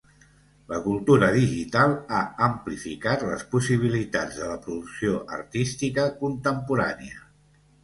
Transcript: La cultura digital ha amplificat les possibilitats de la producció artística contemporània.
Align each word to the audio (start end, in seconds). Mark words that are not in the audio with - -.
La 0.69 0.77
cultura 0.85 1.27
digital 1.35 1.93
ha 2.15 2.21
amplificat 2.45 3.27
les 3.29 3.45
possibilitats 3.53 4.41
de 4.41 4.49
la 4.55 4.57
producció 4.65 5.23
artística 5.39 6.09
contemporània. 6.25 7.25